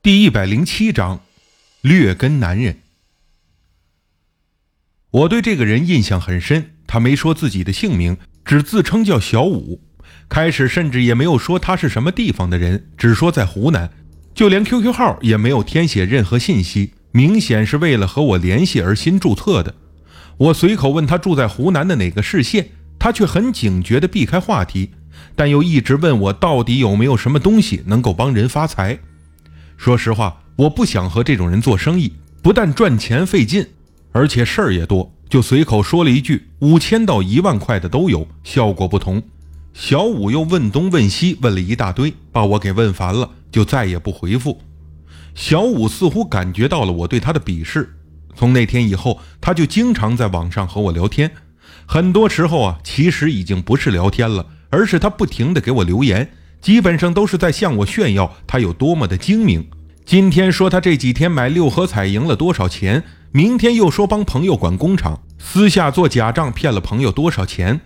[0.00, 1.22] 第一百零七章，
[1.80, 2.78] 劣根男人。
[5.10, 9.82] 我对这个人印象很深，他没说自己的姓名，只自称叫小五。
[10.28, 13.90] 开始甚至也没有说他是什么地方的人，只说在湖南，
[14.32, 19.74] 就连 QQ 号也没有填写任何信息，明显是为了和我联系而新注册的。
[20.36, 22.68] 我随口问他住在湖南的哪个市县，
[23.00, 24.92] 他却很警觉地避开话题，
[25.34, 29.00] 但又一直问我到底有没有什么东西能够帮人发财。
[29.78, 33.64] 说实话，我不想和这种人做生意，不但赚钱费劲，
[34.10, 35.14] 而且事儿也多。
[35.28, 39.22] 就随口说了一句五千到一万块的都有，效果不同。
[39.72, 44.60] 小五又问东问西，问了一大堆，把我给问烦了，就再也不回复。
[45.36, 47.96] 小五似乎感觉到了我对他的鄙视，
[48.34, 51.30] 从那天以后，他就经常在网上和我聊天。
[51.86, 56.28] 很多时候啊，其实已经不是聊天了，而是他不停的给我留言。
[56.60, 59.66] 基本上都是在向我炫耀他有多么的精明。
[60.04, 67.80] 今天说他这几天买六合彩赢了多少钱，明天又说帮朋友管工厂，私下做假账骗了朋友多少钱，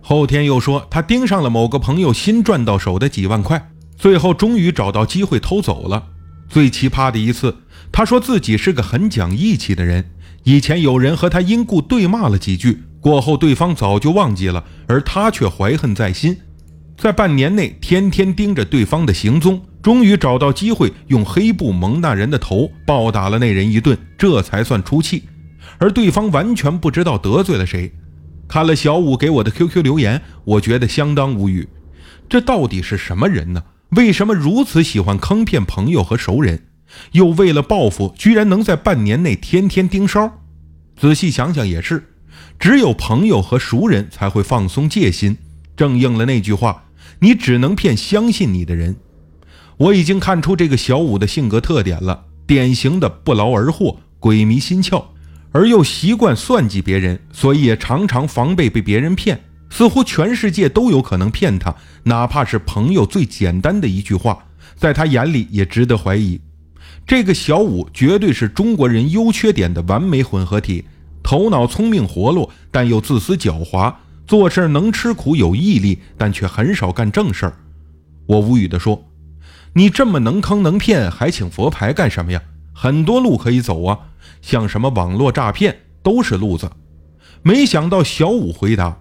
[0.00, 6.08] 后天又说他盯上了某个朋友新赚到手的几万块，最后终于找到机会偷走了。
[6.48, 7.56] 最奇葩的一次，
[7.90, 10.10] 他说自己是个很讲义气的人，
[10.44, 16.36] 以前有人和他因故对骂了几句，过后对方早就忘记了，而他却怀恨在心。
[17.02, 25.24] 在半年内，天天盯着对方的行踪，终于找到机会，用黑布蒙那人的头，暴打了那人一顿，这才算出气。
[25.78, 27.92] 而对方完全不知道得罪了谁。
[28.46, 31.68] 看了小五给我的 QQ 留言，我觉得相当无语。
[32.28, 33.64] 这到底是什么人呢？
[33.96, 36.68] 为什么如此喜欢坑骗朋友和熟人？
[37.10, 40.30] 又为了报复，居然能在半年内天天盯梢？
[40.96, 42.10] 仔细想想也是，
[42.60, 45.36] 只有朋友和熟人才会放松戒心，
[45.76, 46.81] 正应了那句话。
[47.22, 48.96] 你只能骗相信你的人。
[49.76, 55.04] 我已经看出这个小五的性格特点了，典型的不劳而获、鬼迷心窍，
[55.52, 59.40] 而又习惯算计别人，所以也常常防备被别人骗。
[59.70, 64.44] 似乎全世界都有可能骗他，哪怕是朋友最简单的一句话，
[64.74, 66.40] 在他眼里也值得怀疑。
[67.06, 70.84] 这个小五绝对是中国人优缺点的完美混合体，
[71.22, 73.94] 头脑聪明活络，但又自私狡猾。
[74.26, 77.54] 做事能吃苦有毅力，但却很少干正事儿。
[78.26, 79.04] 我无语地说
[79.74, 82.40] ：“你这么能坑能骗，还请佛牌干什么呀？
[82.72, 83.98] 很多路可以走啊，
[84.40, 86.70] 像什么网络诈骗都是路子。”
[87.42, 88.96] 没想到小五回答：“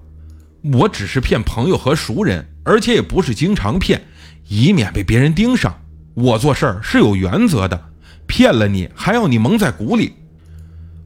[0.74, 4.02] 我只是骗朋友和熟人，而且也不是经常骗，
[4.48, 5.80] 以免被别人盯上。
[6.16, 7.90] 我做事儿是有原则的，
[8.26, 10.14] 骗了你还要你蒙在鼓里。”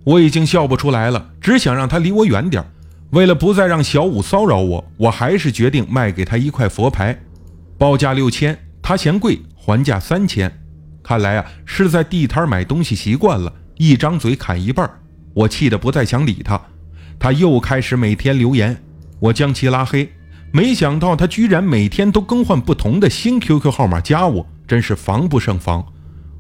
[0.06, 2.64] 我已经笑不出来了，只想让他离我远点。
[3.12, 7.18] 为了不再让小五骚扰我，我还是决定卖给他一块佛牌，
[7.78, 10.52] 报价六千，他嫌贵，还价三千。
[11.02, 14.90] 看来啊，是在地摊买东西习惯了，一张嘴砍一半。
[15.34, 16.60] 我气得不再想理他，
[17.20, 18.76] 他又开始每天留言，
[19.20, 20.10] 我将其拉黑。
[20.52, 25.86] 没想到他居然每天都更换不同的新 QQ 号码加我，真是防不胜防。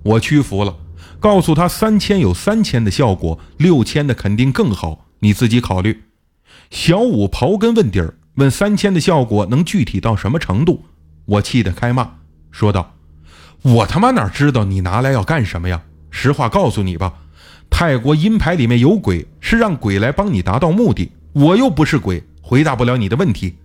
[0.03, 0.75] 我屈服了，
[1.19, 6.04] 告诉他三千有三千的效果，六千的肯定更好，你自己考虑。
[6.69, 10.83] 小五刨根问底儿，问三千的效果能具体到什么程度？
[11.25, 12.09] 我气得开骂，
[12.51, 12.93] 说道
[13.63, 15.81] ：“我他妈哪知道你拿来要干什么呀？
[16.11, 17.13] 实话告诉你吧，
[17.69, 21.11] 泰国阴牌里面有鬼，是让鬼来帮你达到目的。
[21.33, 23.55] 我又不是鬼，回答不了你的问题。”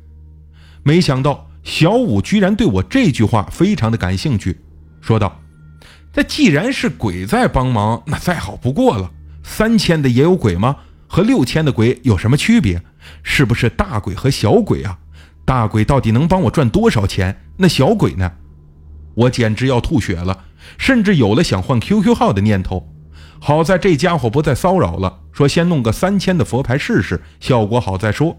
[0.82, 4.58] 没想到小五居然对我这句话非常的感兴趣，
[5.00, 5.40] 说道
[6.14, 9.10] ：“那既然是鬼在帮忙，那再好不过了。
[9.42, 10.76] 三千的也有鬼吗？
[11.12, 12.80] 和六千的鬼有什么区别？”
[13.24, 14.96] 是不是大鬼和小鬼啊？
[15.44, 17.42] 大鬼到底能帮我赚多少钱？
[17.56, 18.30] 那小鬼呢？
[19.14, 20.44] 我简直要吐血了，
[20.78, 22.88] 甚至有了想换 QQ 号的念头。
[23.40, 28.38] 好在这家伙不再骚扰了，说先弄个三千的佛牌试试，效果好再说。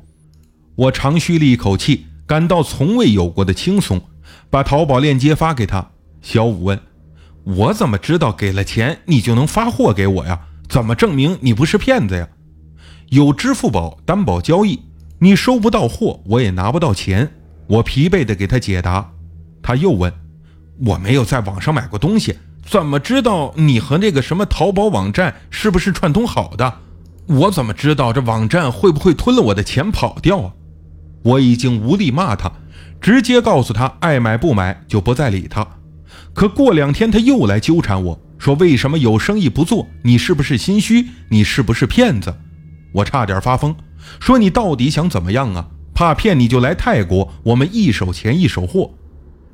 [0.76, 4.02] 我长吁了一口气，感到从未有过的轻松，
[4.50, 5.92] 把淘宝链接发给他。
[6.22, 6.80] 小五问
[7.44, 10.40] ：“我怎么知道给了钱你就能发货给我呀？
[10.70, 12.30] 怎么证明你不是骗子呀？”
[13.12, 14.80] 有支付宝担保交易，
[15.20, 17.30] 你收不到货，我也拿不到钱。
[17.68, 19.12] 我疲惫地给他解答。
[19.62, 20.14] 他又问
[20.86, 26.74] ：“我没有在网上买过东西，怎么知道你和那个什么淘宝网站是不是串通好的？
[27.28, 30.54] 我怎么知道这网站会不会吞了我的钱跑掉啊？”
[31.24, 32.50] 我已经无力骂他，
[33.02, 35.68] 直接告诉他爱买不买，就不再理他。
[36.34, 39.86] 可过两天他又来纠缠我说：“为什么有生意不做？
[40.04, 41.08] 你是不是心虚？
[41.28, 42.34] 你是不是骗子？”
[42.92, 43.76] 我差点发疯，
[44.20, 45.68] 说你到底想怎么样啊？
[45.94, 48.92] 怕骗你就来泰国，我们一手钱一手货。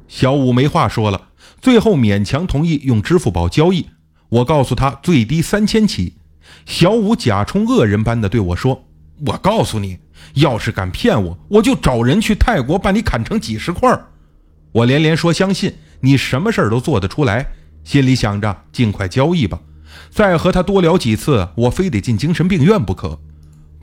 [0.08, 1.30] 小五没话说了，
[1.60, 3.88] 最后勉强同意用支付宝交易。
[4.30, 6.16] 我告诉他最低三千起。
[6.66, 8.86] 小五假充恶人般的对我说
[9.28, 9.98] ：“我告诉你，
[10.36, 14.00] 要是敢骗我，我就找人去泰国把你砍成几十块。”
[14.72, 17.48] 我连连说相信你，什么事儿都做得出来。
[17.84, 19.60] 心里想着尽快交易吧，
[20.10, 23.20] 再和他多聊几次，我非得进精神病院不可。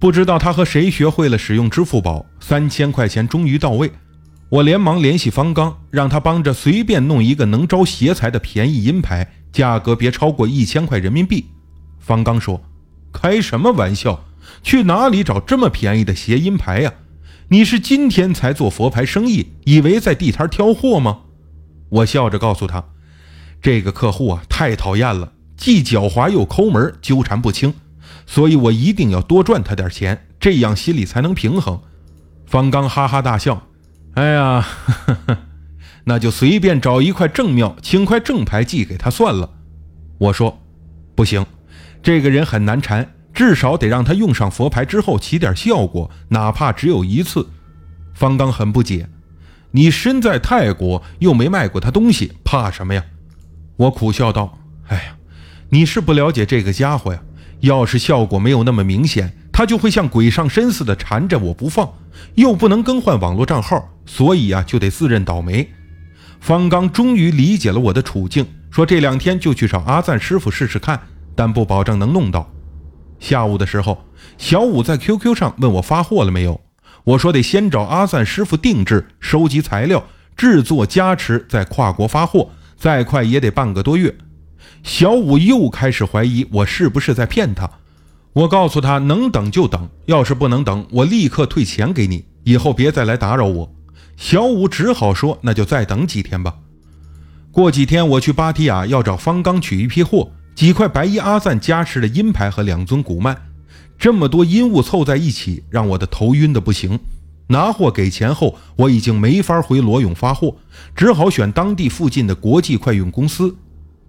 [0.00, 3.90] 不知道他和谁学会了使用支付宝，三千块钱终于到位。
[4.50, 11.46] 我连忙联系方刚，让他帮着随便弄一个能招邪财的便宜阴牌，价格别超过一千块人民币。
[11.98, 12.62] 方刚说
[13.12, 14.24] ：“开什么玩笑？
[14.62, 16.92] 去哪里找这么便宜的邪阴牌呀？
[17.48, 21.20] 你是今天才做佛牌生意，以为在地摊挑货吗？”
[21.88, 22.84] 我笑着告诉他
[23.62, 27.74] ：“这个客户啊，太讨厌了，既狡猾又抠门，纠缠不清。”
[28.26, 31.80] 所以我一定要多赚他点钱，这样心里才能平衡。
[32.46, 33.66] 方刚哈哈大笑
[34.14, 34.66] ：“哎呀，
[36.04, 39.50] 那就随便找一块正庙，请块正牌寄给他算了。”
[40.18, 40.62] 我说
[41.14, 41.44] ：“不行，
[42.02, 47.46] 这个人很难缠，至少得让他用上佛牌之后起点效果，哪怕只有一次。”
[48.14, 49.08] 方刚很不解
[49.72, 53.04] ：“你身在泰国又没卖过他东西，怕什么呀？”
[53.76, 54.58] 我苦笑道
[54.88, 55.16] ：“哎呀，
[55.70, 57.20] 你是不了解这个家伙呀。”
[57.60, 61.90] 要是效果没有那么明显，他就会像鬼上身似的缠着我不放，
[62.34, 65.66] 又不能更换网络账号，所以啊，就得自认倒霉。
[66.40, 71.00] 方刚终于理解了我的处境，说这两天就去找阿赞师傅试试看，
[71.34, 72.52] 但不保证能弄到。
[73.18, 74.04] 下午的时候，
[74.36, 76.60] 小五在 QQ 上问我发货了没有，
[77.04, 80.04] 我说得先找阿赞师傅定制、收集材料、
[80.36, 84.14] 制作、加持，再跨国发货，再快也得半个多月。
[84.82, 87.70] 小五又开始怀疑我是不是在骗他。
[88.32, 93.74] 我告诉他能等就等，要是不能等，我立刻退钱给你，以后别再来打扰我。
[94.16, 96.54] 小五只好说那就再等几天吧。
[97.50, 103.40] 过几天我去芭提雅要找方刚取一批货，几块白衣阿赞加持的阴牌和两尊古曼。
[103.96, 106.98] 这么多阴物凑在一起，让我的头晕的不行。
[107.46, 110.56] 拿货给钱后，我已经没法回罗永发货，
[110.96, 113.54] 只好选当地附近的国际快运公司。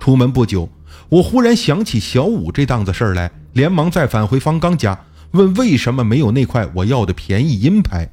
[0.05, 0.69] 出门不久，
[1.09, 4.95] 我忽然想起小五这档子事儿来，连忙再返回方刚家，
[5.31, 8.07] 问为什么没有那块我要的便宜银牌。